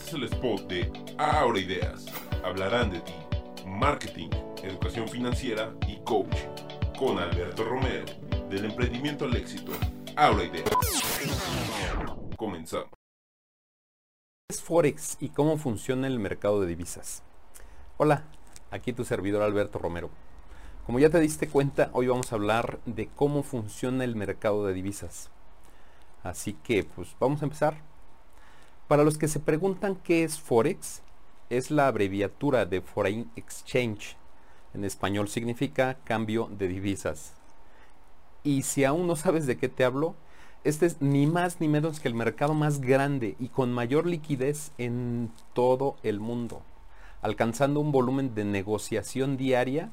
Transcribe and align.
Este 0.00 0.16
es 0.16 0.22
el 0.22 0.24
spot 0.24 0.62
de 0.62 1.14
Ahora 1.18 1.58
Ideas. 1.58 2.06
Hablarán 2.42 2.90
de 2.90 3.00
ti, 3.00 3.12
marketing, 3.66 4.30
educación 4.62 5.06
financiera 5.06 5.74
y 5.86 5.98
coach. 6.04 6.34
Con 6.98 7.18
Alberto 7.18 7.64
Romero, 7.64 8.06
del 8.48 8.64
emprendimiento 8.64 9.26
al 9.26 9.36
éxito. 9.36 9.72
Ahora 10.16 10.44
Ideas. 10.44 10.70
Comenzamos. 12.38 12.88
¿Qué 14.48 14.54
es 14.54 14.62
Forex 14.62 15.18
y 15.20 15.28
cómo 15.28 15.58
funciona 15.58 16.06
el 16.06 16.18
mercado 16.18 16.62
de 16.62 16.68
divisas? 16.68 17.22
Hola, 17.98 18.24
aquí 18.70 18.94
tu 18.94 19.04
servidor 19.04 19.42
Alberto 19.42 19.78
Romero. 19.78 20.08
Como 20.86 20.98
ya 20.98 21.10
te 21.10 21.20
diste 21.20 21.46
cuenta, 21.46 21.90
hoy 21.92 22.06
vamos 22.06 22.32
a 22.32 22.36
hablar 22.36 22.80
de 22.86 23.08
cómo 23.08 23.42
funciona 23.42 24.04
el 24.04 24.16
mercado 24.16 24.64
de 24.64 24.72
divisas. 24.72 25.28
Así 26.22 26.54
que, 26.54 26.84
pues 26.84 27.14
vamos 27.20 27.42
a 27.42 27.44
empezar. 27.44 27.89
Para 28.90 29.04
los 29.04 29.18
que 29.18 29.28
se 29.28 29.38
preguntan 29.38 29.94
qué 29.94 30.24
es 30.24 30.40
Forex, 30.40 31.02
es 31.48 31.70
la 31.70 31.86
abreviatura 31.86 32.66
de 32.66 32.80
Foreign 32.80 33.30
Exchange. 33.36 34.16
En 34.74 34.84
español 34.84 35.28
significa 35.28 35.98
cambio 36.02 36.48
de 36.50 36.66
divisas. 36.66 37.34
Y 38.42 38.62
si 38.62 38.82
aún 38.82 39.06
no 39.06 39.14
sabes 39.14 39.46
de 39.46 39.56
qué 39.56 39.68
te 39.68 39.84
hablo, 39.84 40.16
este 40.64 40.86
es 40.86 41.00
ni 41.00 41.28
más 41.28 41.60
ni 41.60 41.68
menos 41.68 42.00
que 42.00 42.08
el 42.08 42.14
mercado 42.14 42.52
más 42.52 42.80
grande 42.80 43.36
y 43.38 43.46
con 43.50 43.72
mayor 43.72 44.06
liquidez 44.06 44.72
en 44.76 45.30
todo 45.52 45.94
el 46.02 46.18
mundo, 46.18 46.60
alcanzando 47.22 47.78
un 47.78 47.92
volumen 47.92 48.34
de 48.34 48.44
negociación 48.44 49.36
diaria 49.36 49.90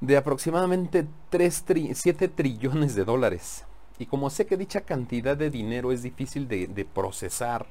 de 0.00 0.16
aproximadamente 0.16 1.08
3 1.30 1.64
7 1.92 2.28
trillones 2.28 2.94
de 2.94 3.04
dólares. 3.04 3.64
Y 3.98 4.06
como 4.06 4.30
sé 4.30 4.46
que 4.46 4.56
dicha 4.56 4.80
cantidad 4.80 5.36
de 5.36 5.50
dinero 5.50 5.92
es 5.92 6.02
difícil 6.02 6.48
de, 6.48 6.86
procesar, 6.92 7.66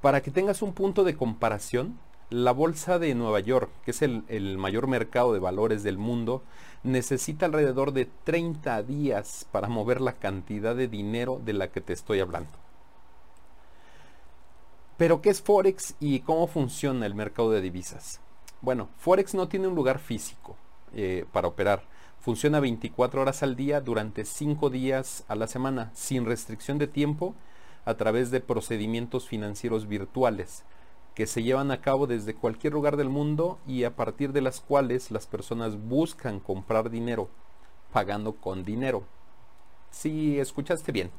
para 0.00 0.20
que 0.20 0.30
tengas 0.30 0.62
un 0.62 0.72
punto 0.72 1.04
de 1.04 1.16
comparación, 1.16 1.98
la 2.30 2.52
bolsa 2.52 2.98
de 2.98 3.14
Nueva 3.14 3.40
York, 3.40 3.70
que 3.84 3.92
es 3.92 4.02
el, 4.02 4.58
mayor 4.58 4.88
mercado 4.88 5.32
de 5.32 5.38
valores 5.38 5.82
del 5.82 5.98
mundo, 5.98 6.42
necesita 6.82 7.46
alrededor 7.46 7.92
de 7.92 8.08
30 8.24 8.82
días 8.82 9.46
para 9.52 9.68
mover 9.68 10.00
la 10.00 10.14
cantidad 10.14 10.74
de 10.74 10.88
dinero 10.88 11.40
de 11.44 11.52
la 11.52 11.68
que 11.68 11.80
te 11.80 11.92
estoy 11.92 12.20
hablando. 12.20 12.50
Pero, 14.96 15.20
¿qué 15.20 15.30
es 15.30 15.42
Forex 15.42 15.94
y 16.00 16.20
cómo 16.20 16.46
funciona 16.46 17.06
el 17.06 17.14
mercado 17.14 17.50
de 17.50 17.60
divisas? 17.60 18.20
Bueno, 18.60 18.88
Forex 18.98 19.34
no 19.34 19.48
tiene 19.48 19.68
un 19.68 19.74
lugar 19.74 19.98
físico 19.98 20.56
eh, 20.94 21.26
para 21.32 21.48
operar. 21.48 21.82
Funciona 22.22 22.60
24 22.60 23.20
horas 23.20 23.42
al 23.42 23.56
día 23.56 23.80
durante 23.80 24.24
5 24.24 24.70
días 24.70 25.24
a 25.26 25.34
la 25.34 25.48
semana, 25.48 25.90
sin 25.92 26.24
restricción 26.24 26.78
de 26.78 26.86
tiempo, 26.86 27.34
a 27.84 27.94
través 27.94 28.30
de 28.30 28.38
procedimientos 28.38 29.26
financieros 29.26 29.88
virtuales 29.88 30.62
que 31.16 31.26
se 31.26 31.42
llevan 31.42 31.72
a 31.72 31.80
cabo 31.80 32.06
desde 32.06 32.36
cualquier 32.36 32.74
lugar 32.74 32.96
del 32.96 33.08
mundo 33.08 33.58
y 33.66 33.82
a 33.82 33.96
partir 33.96 34.32
de 34.32 34.40
las 34.40 34.60
cuales 34.60 35.10
las 35.10 35.26
personas 35.26 35.76
buscan 35.76 36.38
comprar 36.38 36.90
dinero, 36.90 37.28
pagando 37.92 38.36
con 38.36 38.62
dinero. 38.62 39.02
Si 39.90 40.38
escuchaste 40.38 40.92
bien. 40.92 41.10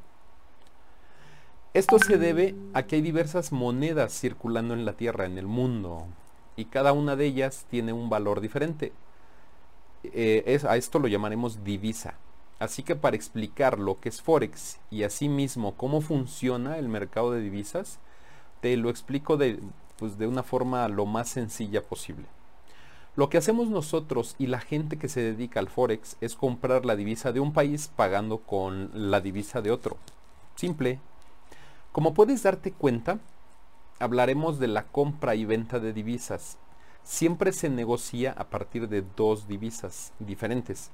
Esto 1.74 1.98
se 1.98 2.16
debe 2.16 2.54
a 2.72 2.84
que 2.84 2.96
hay 2.96 3.02
diversas 3.02 3.52
monedas 3.52 4.18
circulando 4.18 4.72
en 4.72 4.86
la 4.86 4.94
Tierra, 4.94 5.26
en 5.26 5.36
el 5.36 5.46
mundo, 5.46 6.06
y 6.56 6.64
cada 6.64 6.94
una 6.94 7.14
de 7.14 7.26
ellas 7.26 7.66
tiene 7.68 7.92
un 7.92 8.08
valor 8.08 8.40
diferente. 8.40 8.92
Eh, 10.12 10.60
a 10.68 10.76
esto 10.76 10.98
lo 10.98 11.08
llamaremos 11.08 11.64
divisa. 11.64 12.14
Así 12.58 12.82
que 12.82 12.96
para 12.96 13.16
explicar 13.16 13.78
lo 13.78 14.00
que 14.00 14.08
es 14.08 14.22
Forex 14.22 14.78
y 14.90 15.02
asimismo 15.02 15.74
cómo 15.74 16.00
funciona 16.00 16.78
el 16.78 16.88
mercado 16.88 17.32
de 17.32 17.40
divisas, 17.40 17.98
te 18.60 18.76
lo 18.76 18.90
explico 18.90 19.36
de, 19.36 19.60
pues, 19.98 20.18
de 20.18 20.26
una 20.26 20.42
forma 20.42 20.88
lo 20.88 21.04
más 21.06 21.28
sencilla 21.28 21.82
posible. 21.82 22.24
Lo 23.16 23.28
que 23.28 23.38
hacemos 23.38 23.68
nosotros 23.68 24.34
y 24.38 24.46
la 24.46 24.60
gente 24.60 24.98
que 24.98 25.08
se 25.08 25.20
dedica 25.20 25.60
al 25.60 25.68
Forex 25.68 26.16
es 26.20 26.34
comprar 26.34 26.84
la 26.84 26.96
divisa 26.96 27.32
de 27.32 27.40
un 27.40 27.52
país 27.52 27.90
pagando 27.94 28.38
con 28.38 28.90
la 28.92 29.20
divisa 29.20 29.60
de 29.60 29.70
otro. 29.70 29.96
Simple. 30.56 30.98
Como 31.92 32.12
puedes 32.12 32.42
darte 32.42 32.72
cuenta, 32.72 33.18
hablaremos 34.00 34.58
de 34.58 34.66
la 34.68 34.84
compra 34.84 35.36
y 35.36 35.44
venta 35.44 35.78
de 35.78 35.92
divisas 35.92 36.58
siempre 37.04 37.52
se 37.52 37.68
negocia 37.68 38.32
a 38.32 38.48
partir 38.50 38.88
de 38.88 39.04
dos 39.14 39.46
divisas 39.46 40.12
diferentes. 40.18 40.90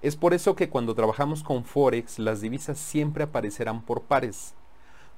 Es 0.00 0.14
por 0.14 0.32
eso 0.32 0.54
que 0.54 0.68
cuando 0.68 0.94
trabajamos 0.94 1.42
con 1.42 1.64
Forex 1.64 2.20
las 2.20 2.40
divisas 2.40 2.78
siempre 2.78 3.24
aparecerán 3.24 3.82
por 3.82 4.02
pares. 4.02 4.54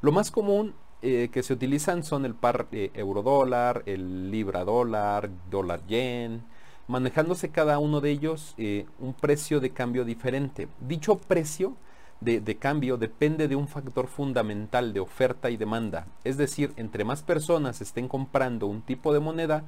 Lo 0.01 0.13
más 0.13 0.31
común 0.31 0.75
eh, 1.03 1.29
que 1.33 1.43
se 1.43 1.53
utilizan 1.53 2.03
son 2.05 2.25
el 2.25 2.35
par 2.35 2.67
eh, 2.73 2.91
euro-dólar, 2.95 3.83
el 3.85 4.31
libra-dólar, 4.31 5.29
dólar-yen, 5.51 6.43
manejándose 6.89 7.51
cada 7.51 7.79
uno 7.79 8.01
de 8.01 8.11
ellos 8.11 8.55
eh, 8.57 8.87
un 8.99 9.13
precio 9.13 9.61
de 9.61 9.71
cambio 9.71 10.05
diferente. 10.05 10.69
Dicho 10.81 11.19
precio 11.19 11.77
de, 12.21 12.41
de, 12.41 12.57
cambio 12.57 12.97
depende 12.97 13.49
de 13.49 13.57
un 13.57 13.69
factor 13.69 14.07
fundamental 14.07 14.93
de 14.93 15.01
oferta 15.01 15.51
y 15.51 15.57
demanda. 15.57 16.07
Es 16.25 16.37
decir, 16.39 16.73
entre 16.77 17.05
más 17.05 17.23
personas 17.23 17.81
estén 17.81 18.09
comprando 18.09 18.67
un 18.67 18.81
tipo 18.81 19.13
de 19.13 19.21
moneda, 19.21 19.65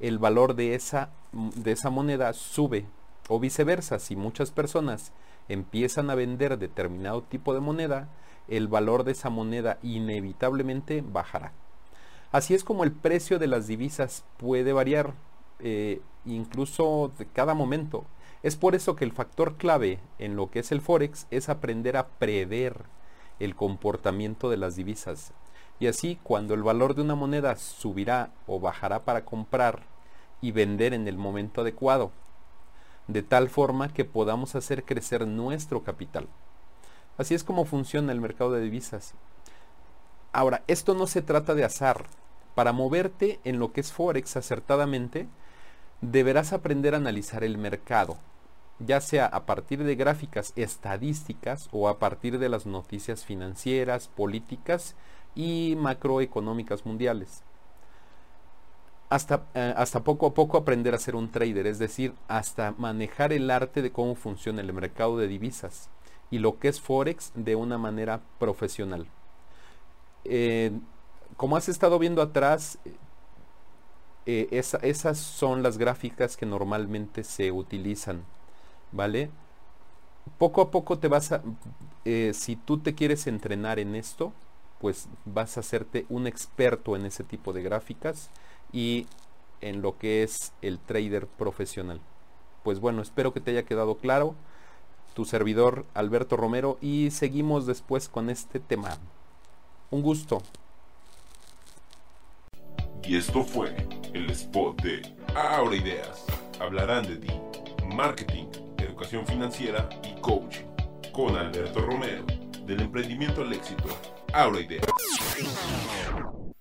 el 0.00 0.18
valor 0.18 0.54
de 0.54 0.74
esa, 0.74 1.10
de 1.32 1.72
esa 1.72 1.90
moneda 1.90 2.32
sube 2.32 2.86
o 3.28 3.40
viceversa, 3.40 3.98
si 3.98 4.16
muchas 4.16 4.50
personas 4.50 5.12
empiezan 5.48 6.10
a 6.10 6.14
vender 6.14 6.58
determinado 6.58 7.22
tipo 7.22 7.54
de 7.54 7.60
moneda, 7.60 8.08
el 8.48 8.68
valor 8.68 9.04
de 9.04 9.12
esa 9.12 9.30
moneda 9.30 9.78
inevitablemente 9.82 11.02
bajará. 11.02 11.52
Así 12.32 12.54
es 12.54 12.64
como 12.64 12.84
el 12.84 12.92
precio 12.92 13.38
de 13.38 13.46
las 13.46 13.66
divisas 13.66 14.24
puede 14.36 14.72
variar 14.72 15.14
eh, 15.60 16.00
incluso 16.24 17.12
de 17.18 17.26
cada 17.26 17.54
momento. 17.54 18.04
Es 18.42 18.56
por 18.56 18.74
eso 18.74 18.94
que 18.96 19.04
el 19.04 19.12
factor 19.12 19.56
clave 19.56 20.00
en 20.18 20.36
lo 20.36 20.50
que 20.50 20.60
es 20.60 20.70
el 20.70 20.80
forex 20.80 21.26
es 21.30 21.48
aprender 21.48 21.96
a 21.96 22.08
prever 22.08 22.84
el 23.40 23.54
comportamiento 23.54 24.50
de 24.50 24.56
las 24.56 24.76
divisas. 24.76 25.32
Y 25.78 25.88
así, 25.88 26.18
cuando 26.22 26.54
el 26.54 26.62
valor 26.62 26.94
de 26.94 27.02
una 27.02 27.14
moneda 27.14 27.56
subirá 27.56 28.30
o 28.46 28.60
bajará 28.60 29.04
para 29.04 29.24
comprar 29.24 29.82
y 30.40 30.52
vender 30.52 30.94
en 30.94 31.06
el 31.06 31.18
momento 31.18 31.60
adecuado, 31.60 32.12
de 33.08 33.22
tal 33.22 33.48
forma 33.48 33.92
que 33.92 34.04
podamos 34.04 34.54
hacer 34.54 34.84
crecer 34.84 35.26
nuestro 35.26 35.82
capital. 35.84 36.28
Así 37.18 37.34
es 37.34 37.44
como 37.44 37.64
funciona 37.64 38.12
el 38.12 38.20
mercado 38.20 38.52
de 38.52 38.62
divisas. 38.62 39.14
Ahora, 40.32 40.62
esto 40.66 40.94
no 40.94 41.06
se 41.06 41.22
trata 41.22 41.54
de 41.54 41.64
azar. 41.64 42.06
Para 42.54 42.72
moverte 42.72 43.38
en 43.44 43.58
lo 43.58 43.72
que 43.72 43.80
es 43.80 43.92
Forex 43.92 44.36
acertadamente, 44.36 45.28
deberás 46.00 46.52
aprender 46.52 46.94
a 46.94 46.98
analizar 46.98 47.44
el 47.44 47.58
mercado, 47.58 48.18
ya 48.78 49.00
sea 49.00 49.26
a 49.26 49.46
partir 49.46 49.84
de 49.84 49.94
gráficas 49.94 50.52
estadísticas 50.56 51.68
o 51.72 51.88
a 51.88 51.98
partir 51.98 52.38
de 52.38 52.48
las 52.48 52.66
noticias 52.66 53.24
financieras, 53.24 54.08
políticas 54.08 54.94
y 55.36 55.76
macroeconómicas 55.76 56.84
mundiales. 56.84 57.42
Hasta, 59.08 59.44
eh, 59.54 59.72
hasta 59.76 60.02
poco 60.02 60.26
a 60.26 60.34
poco 60.34 60.56
aprender 60.56 60.92
a 60.94 60.98
ser 60.98 61.14
un 61.14 61.30
trader, 61.30 61.68
es 61.68 61.78
decir, 61.78 62.12
hasta 62.26 62.74
manejar 62.76 63.32
el 63.32 63.48
arte 63.52 63.80
de 63.80 63.92
cómo 63.92 64.16
funciona 64.16 64.60
el 64.62 64.72
mercado 64.72 65.16
de 65.16 65.28
divisas 65.28 65.88
y 66.28 66.40
lo 66.40 66.58
que 66.58 66.66
es 66.68 66.80
Forex 66.80 67.30
de 67.36 67.54
una 67.54 67.78
manera 67.78 68.20
profesional. 68.40 69.06
Eh, 70.24 70.72
como 71.36 71.56
has 71.56 71.68
estado 71.68 72.00
viendo 72.00 72.20
atrás, 72.20 72.78
eh, 74.24 74.48
esas 74.50 75.18
son 75.18 75.62
las 75.62 75.78
gráficas 75.78 76.36
que 76.36 76.46
normalmente 76.46 77.22
se 77.22 77.52
utilizan, 77.52 78.24
¿vale? 78.90 79.30
Poco 80.38 80.62
a 80.62 80.70
poco 80.72 80.98
te 80.98 81.06
vas 81.06 81.30
a, 81.30 81.42
si 82.32 82.56
tú 82.56 82.78
te 82.78 82.94
quieres 82.96 83.28
entrenar 83.28 83.78
en 83.78 83.94
esto, 83.94 84.32
pues 84.80 85.08
vas 85.24 85.56
a 85.56 85.60
hacerte 85.60 86.06
un 86.08 86.26
experto 86.26 86.96
en 86.96 87.06
ese 87.06 87.24
tipo 87.24 87.52
de 87.52 87.62
gráficas 87.62 88.30
y 88.72 89.06
en 89.60 89.82
lo 89.82 89.98
que 89.98 90.22
es 90.22 90.52
el 90.62 90.78
trader 90.78 91.26
profesional. 91.26 92.00
Pues 92.62 92.80
bueno, 92.80 93.02
espero 93.02 93.32
que 93.32 93.40
te 93.40 93.52
haya 93.52 93.64
quedado 93.64 93.96
claro. 93.96 94.34
Tu 95.14 95.24
servidor 95.24 95.86
Alberto 95.94 96.36
Romero 96.36 96.76
y 96.80 97.10
seguimos 97.10 97.66
después 97.66 98.08
con 98.08 98.28
este 98.28 98.60
tema. 98.60 98.98
Un 99.90 100.02
gusto. 100.02 100.42
Y 103.02 103.16
esto 103.16 103.44
fue 103.44 103.74
el 104.12 104.28
spot 104.30 104.82
de 104.82 105.16
Ahora 105.34 105.76
Ideas. 105.76 106.24
Hablarán 106.60 107.06
de 107.06 107.16
ti, 107.16 107.32
marketing, 107.94 108.46
educación 108.78 109.26
financiera 109.26 109.88
y 110.02 110.20
coaching. 110.20 110.66
Con 111.12 111.36
Alberto 111.36 111.80
Romero, 111.80 112.26
del 112.66 112.82
emprendimiento 112.82 113.42
al 113.42 113.52
éxito 113.52 113.88
Ideas. 114.60 114.84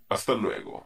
Hasta 0.08 0.34
luego. 0.34 0.86